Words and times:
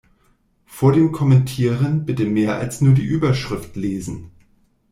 Vor 0.65 0.93
dem 0.93 1.11
Kommentieren 1.11 2.07
bitte 2.07 2.25
mehr 2.25 2.55
als 2.57 2.81
nur 2.81 2.95
die 2.95 3.03
Überschrift 3.05 3.75
lesen! 3.75 4.31